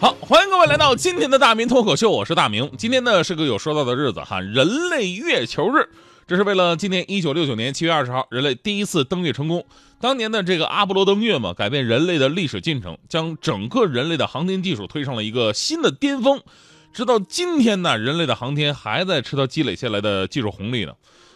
[0.00, 2.72] 好，欢迎各位来到今天的大明脱口秀，我是大明。
[2.78, 5.86] 今天呢是个有说到的日子哈，人类月球日，
[6.26, 9.62] 这是为了纪念一九六九年七月二十号人类第一次登月成功。
[10.00, 16.40] 当年的这个阿波罗登月嘛，改变人类的历史进程，将整个人类的航天技术推上了一个新的巅峰。
[16.94, 20.94] 直到今天呢，人类的航天还在吃到积累下来的技术红利呢。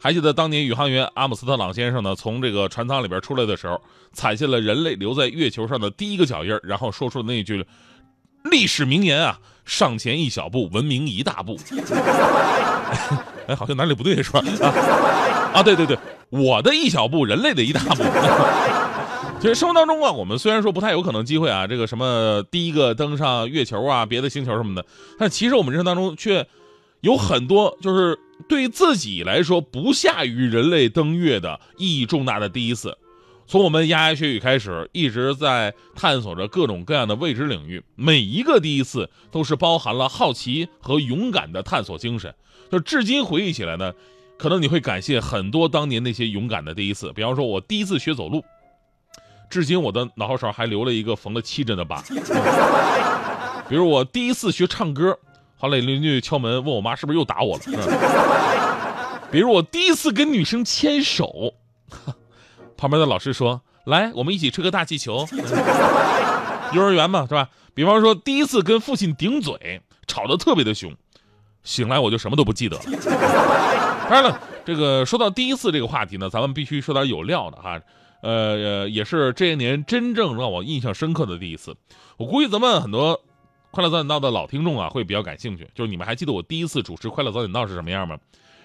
[0.00, 3.78] 还记得当年宇航员阿姆斯特朗先生呢，从这个船舱里边出来的时候，
[4.14, 7.62] 踩下了人类留在月球上的第一个脚印，然后说出了那句。
[8.50, 11.58] 历史名言啊，上前一小步，文明一大步。
[13.48, 14.42] 哎，好像哪里不对是吧？
[15.52, 15.96] 啊，对对对，
[16.30, 18.02] 我的一小步，人类的一大步。
[19.38, 24.84] 其实生活当中啊，我们虽然说不太有可能机会啊，这个什么第一个登上月球啊，别的星球什么的，
[25.18, 26.46] 但其实我们人生当中却
[27.02, 32.96] 有很多，就是对自己来说不下于人类登月的意义重大的第一次。
[33.48, 37.80] 从我们牙牙学语开始，一直在探索着各种各样的未知领域。
[37.94, 42.34] 每一个第一次都是包含了好奇和勇敢的探索精神。
[42.72, 43.92] 就至今回忆起来呢，
[44.36, 47.12] 可能你会感谢很多当年那些勇敢的第一次。
[47.12, 48.44] 比方说，我第一次学走路，
[49.48, 52.02] 至今我的脑后勺还留了一个缝了七针的疤。
[53.68, 55.16] 比如我第一次学唱歌，
[55.56, 57.62] 后来邻居敲门问我妈是不是又打我了。
[59.30, 61.54] 比如我第一次跟女生牵手。
[62.76, 65.26] 旁边的老师说：“来，我们一起吹个大气球。
[66.74, 67.48] ”幼儿园嘛，是吧？
[67.74, 70.92] 比方说，第一次跟父亲顶嘴，吵得特别的凶，
[71.62, 72.82] 醒来我就什么都不记得了。
[74.08, 77.80] 当然了，这个说到第一次这个话题呢，咱们必须说点有料的哈。
[78.22, 81.76] 呃，也是这些年真正让我印象深刻的第一次。
[82.16, 83.20] 我估计咱们很多
[83.70, 85.68] 快乐早点到的老听众啊，会比较感兴趣。
[85.74, 88.18] 就是你们还记得我第一次主持快乐早点到是什么样吗？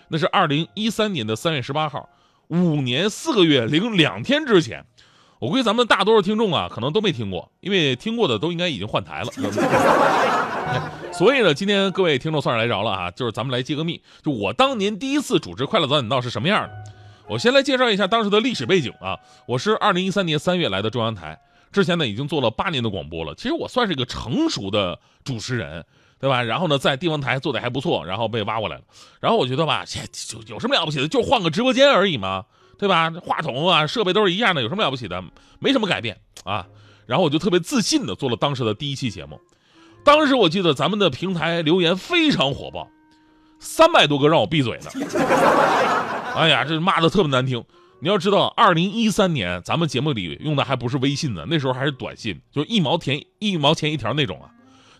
[0.08, 2.10] 那是二零一三年的三月十八号。
[2.52, 4.86] 五年四个月零两天之前，
[5.40, 9.32] 我估计咱们大多数听众啊，可能都没听过，因为听过的都应该已经换台了。
[11.14, 16.74] 所以呢，今天各位听众算是来着了啊，就是咱们来揭个秘，就我当年第一次主持《快乐早点到》是什么样的。
[17.30, 21.40] 我先来介绍一下当时的历史背景啊，我是二零一三年三月来的中央台，
[21.72, 25.86] 之前呢已经做了八年的广播了，其实我算是一个成熟的主持人。
[26.22, 26.44] 对吧？
[26.44, 28.84] 然后呢，在地方台做的还不错，然后被挖过来了。
[29.20, 31.08] 然后我觉得吧，这就有什么了不起的？
[31.08, 32.46] 就换个直播间而已嘛，
[32.78, 33.12] 对吧？
[33.24, 35.24] 话筒啊，设备都是一样的，有什么了不起的？
[35.60, 36.68] 没什么改变啊。
[37.08, 39.42] 然后我就特别自信的做了当时的第一期节目。
[40.06, 42.88] 当时我记得咱们的平台留言非常火爆，
[43.60, 44.92] 三百多个让我闭嘴的。
[46.36, 47.64] 哎呀，这骂的特别难听。
[48.00, 54.50] 你要知道，二零一三年咱们节目里用的还不是微信呢，那时候还是短信，就一毛钱一毛钱一条那种啊。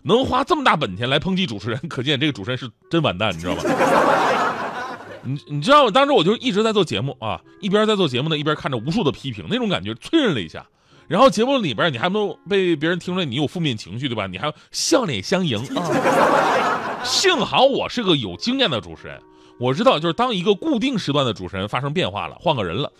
[0.02, 3.62] 能花这么大本钱来抨击主持人，可见这个主持人是真完蛋，你知道吗？
[5.24, 10.66] 你你知道，当时我就一直在做节目啊，一边在做节目呢，一边看着无数的批评，那种感觉催人泪下。
[11.06, 14.26] 然后节目里边你还没有被别人听出来你有负面情绪，对吧？
[14.26, 17.02] 你还笑脸相迎啊。
[17.04, 19.20] 幸好我是个有经验的主持人，
[19.60, 22.90] 我知道就是当一个固定时段的主持人发生变化了，换个人了，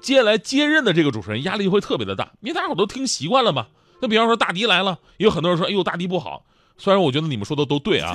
[0.00, 3.66] 接下来接任的这个主持人压力会特别的大，因为大家伙都听习惯了嘛。
[4.04, 6.42] 那比方说大迪来了，有很多人说：“哎呦，大迪不好。”
[6.76, 8.14] 虽然我觉得你们说的都对啊，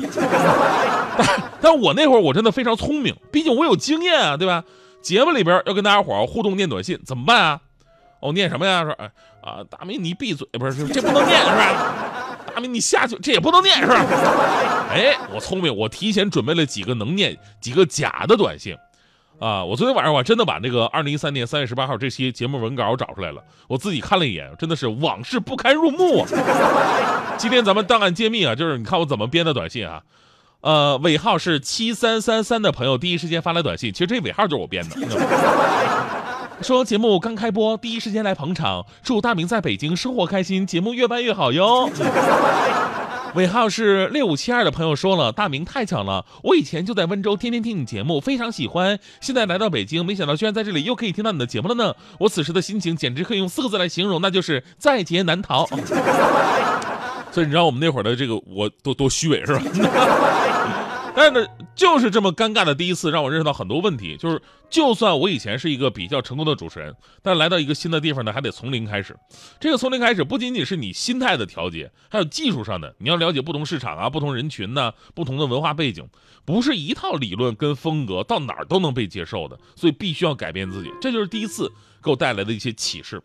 [1.18, 4.64] 但但我那会儿我真的非常聪明，毕竟我有经验啊，对吧？
[5.02, 7.60] 节目里边要跟大家伙互动念短信，怎么办啊？
[8.20, 8.84] 哦，念什么呀？
[8.84, 9.10] 说哎
[9.42, 12.38] 啊，大明你闭嘴，不是这不能念是吧？
[12.54, 14.06] 大明你下去，这也不能念是吧？
[14.94, 18.78] 哎，我聪明，我提前准备了几个能念、几个假的短信。
[19.40, 19.64] 啊！
[19.64, 26.28] 我昨天晚上我真的把那个二零一三年三月十八号这期节目文稿找出来了，我自己看了一眼，真的是往事不堪入目啊！
[27.40, 30.02] 今天咱们档案揭秘啊，就是你看我怎么编的短信啊，
[30.62, 34.96] 呃，尾号是七三三三的朋友第一时间发来短信，其实这尾号就是我编的，
[36.62, 41.90] 说节目刚开播，第一时间来捧场，祝大明在北京生活开心，节目越办越好哟。
[43.36, 49.00] 尾号是六五七二的朋友说了：“大明太巧了，我以前就在温州，天天听你节目，非常喜欢。
[49.22, 51.94] 现在来到北京，没想到居然在这里又可以听到你的节目了呢。
[52.20, 55.68] 我此时的心情简直可以用四个字来形容，那就是在劫难逃。
[57.32, 59.62] 所以你知道我们那会儿的这个我多多虚伪是吧？
[61.16, 64.16] 但是，就是这么尴尬的第一次，让我认识到很多问题。
[64.18, 69.16] 就是就算我以前是一个比较成功的主持人，但来到一个新的地方呢，还得从零开始。
[69.60, 76.08] 这个从零开始，不仅仅是你心态的调节，还有技术上的，你要了解不同市场啊、不同人群呐、不同的文化背景，
[76.46, 80.90] 不是一套理论跟风格到哪儿都能被接受的，所以必须要改变自己。
[81.02, 81.70] 这就是第一次
[82.02, 83.22] 给我带来的一些启示。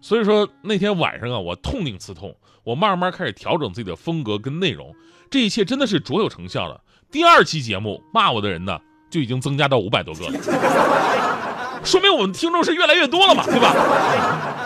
[0.00, 4.94] 所以说那天晚上啊，我痛定思痛，我慢慢开始调整自己的风格跟内容，
[5.30, 6.80] 这一切真的是卓有成效的。
[7.14, 8.76] 第二期节目骂我的人呢，
[9.08, 10.32] 就已经增加到五百多个了，
[11.84, 13.72] 说明我们听众是越来越多了嘛，对吧？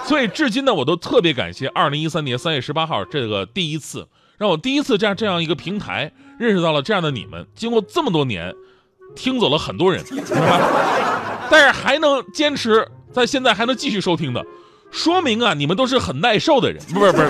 [0.07, 4.09] 所以至今呢，我都特别感谢二零一三年三月十八号这个第一次，
[4.39, 8.55] 让我第一次这样这样一个平台认识到了这样的你们，经过这么多年，
[9.15, 10.03] 听走了很多人，
[11.51, 14.43] 但是还能坚持在现在还能继续收听的，
[14.91, 17.29] 说明啊，你们都是很耐受的人，不是不是，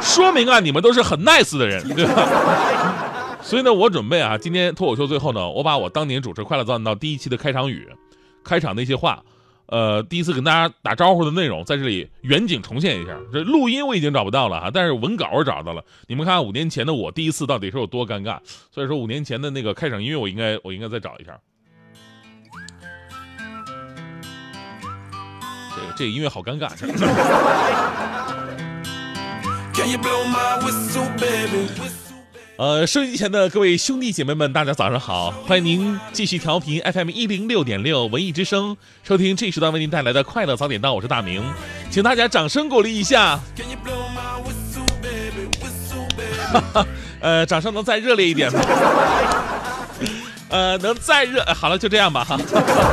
[0.00, 3.05] 说明啊，你们都是很 nice 的人，对吧？
[3.46, 7.88] 所以呢，我准备啊，今天脱口秀最后呢，我把我当年主持《快乐早点到》第一期的开场语、
[8.42, 9.22] 开场那些话，
[9.66, 13.16] 呃，第一次跟大家打招呼的内容，在这里远景重现一下。
[13.32, 15.84] 这录音我已经找不到了哈，但是文稿我找到了。
[16.08, 18.40] 你们看五年前的我第一次到底是有多尴尬？
[18.72, 21.38] 所以说五年前的那个开场音乐，我应该我应该再找一下。
[25.72, 26.68] 这个这个音乐好尴尬。
[29.72, 31.68] Can you blow my whistle, baby?
[32.58, 35.30] 呃，收音机前的各位兄弟姐妹们，大家早上好！
[35.46, 38.74] 欢迎您继续调频 FM 一零六点六文艺之声，
[39.04, 41.44] 收听这一时段为您带来的快乐早点到，我是大明，
[41.90, 43.38] 请大家掌声鼓励一下。
[47.20, 48.58] 呃，掌声能再热烈一点吗？
[50.48, 51.44] 呃，能再热？
[51.54, 52.40] 好了，就这样吧哈。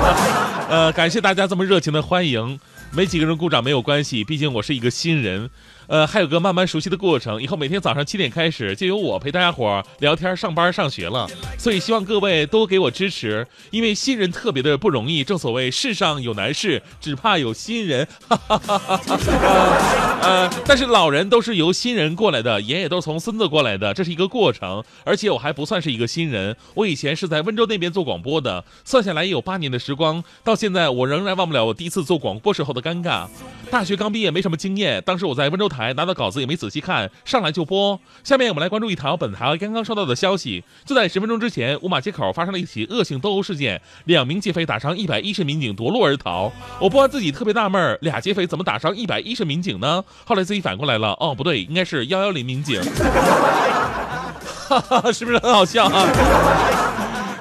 [0.70, 2.60] 呃，感谢大家这么热情的欢迎，
[2.92, 5.50] 没几个人鼓掌没有关系，毕竟我是一个新人。
[5.88, 11.28] 呃，还有个慢慢熟悉的过程，以后每天早上七点开始就由我陪大家伙聊天、上班、上学了。
[11.58, 15.24] 所以希望各位多给我支持，因为新人特别的不容易。
[15.24, 18.08] 正所谓世上有难事，只怕有新人。
[18.28, 20.20] 哈哈哈哈哈。
[20.22, 24.84] 呃，但是老人都是由新人过来的，爷爷都是从孙子过来的，这是一个过程。
[25.04, 30.24] 而且我还不算是一个新人，我以前是在温州那边做广播的，算下来也有八年的时光。
[30.44, 33.28] 到现在我仍然忘不了我第一次做广播时候的尴尬。
[33.72, 38.00] 大学刚毕业，没什么经验，当时我在温州台拿到稿子也没仔细看，上来就播。
[38.24, 46.52] 下面我们来关注一条本台刚刚收到的消息，就在十分钟之前，五马街口发生了一起恶性斗殴事件，两名劫匪打伤一百一十民警夺路而逃。
[46.80, 50.04] 我播完自己特别纳闷，俩劫匪怎么打伤一百一十民警呢？
[50.26, 52.80] 后来自己反过来了，哦，不对，应该是幺幺零民警，
[54.70, 56.83] 哈哈，是不是很好笑啊？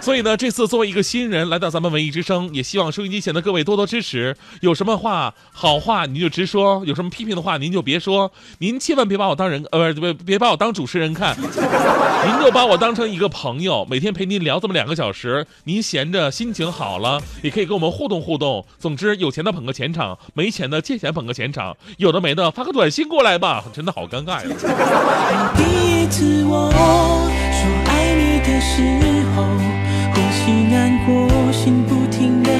[0.02, 4.36] 所以呢，这次作为一个新人来到咱们文艺之声，也希望收音机前的各位多多支持。
[4.60, 8.32] 有什么话好话您就直说，有什么批评的话您就别说。
[8.58, 15.46] 您千万别把我当人，呃，别别把我当主持人看， 您就把我当成一个朋友，每天陪您聊这么两个小时。
[15.64, 18.66] 您闲着心情好了，也可以跟我们互动互动。
[18.80, 23.64] 总之，有钱的捧个钱场，没钱的借钱捧个钱场，有的没的发个短信过来吧。
[23.72, 25.52] 真的好尴尬呀。
[25.56, 25.62] 第
[26.02, 28.82] 一次我说爱你的时
[29.36, 29.44] 候，
[31.62, 32.50] 心不停的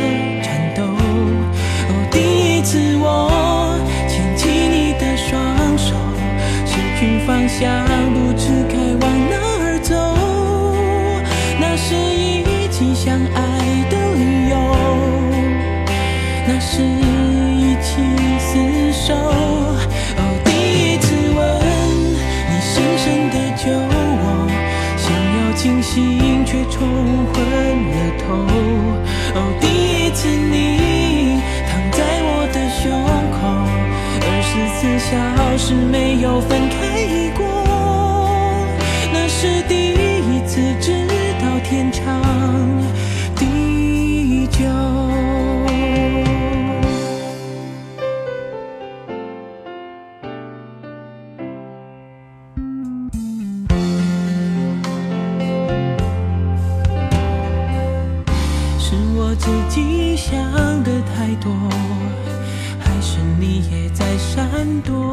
[0.45, 0.85] 颤抖。
[0.85, 3.77] 哦，第一次我
[4.07, 5.97] 牵起你的双手，
[6.65, 7.85] 失去方向，
[8.15, 9.91] 不知该往哪儿走。
[11.59, 13.41] 那是一起相爱
[13.91, 14.55] 的理由，
[16.47, 17.99] 那是一起
[18.39, 19.17] 厮守。
[19.17, 21.41] 哦，第一次吻
[22.51, 24.47] 你深深的酒窝，
[24.97, 26.87] 想要清醒却冲
[27.35, 27.43] 昏
[27.91, 28.71] 了头。
[35.53, 37.45] 还是没有分开过，
[39.13, 41.07] 那是第一次知
[41.43, 42.03] 道天长
[43.37, 44.65] 地久。
[58.79, 60.35] 是我自己想
[60.83, 61.53] 的太多，
[62.81, 64.49] 还是你也在闪
[64.81, 65.13] 躲？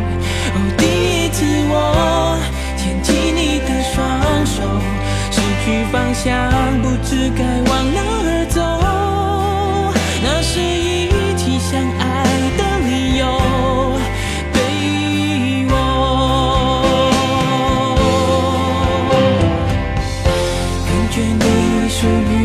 [6.13, 8.59] 想不知该往哪儿走，
[10.21, 12.03] 那是一起相爱
[12.57, 13.25] 的理由。
[14.53, 14.55] 对
[15.69, 15.73] 我
[20.85, 22.40] 感觉你属于。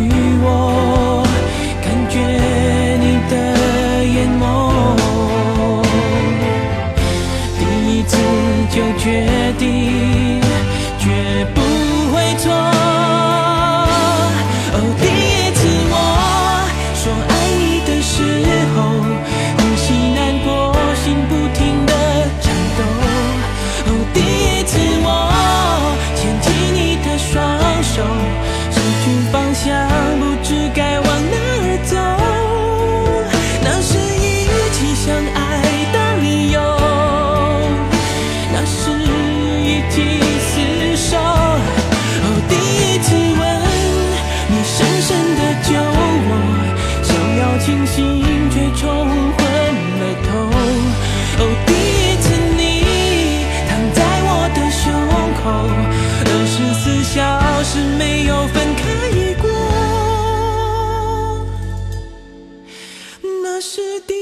[63.69, 64.15] 是第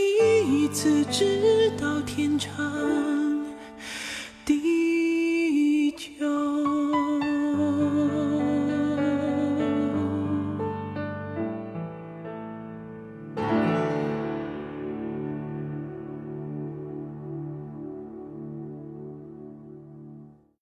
[0.48, 2.50] 一次知道天长
[4.42, 4.83] 地。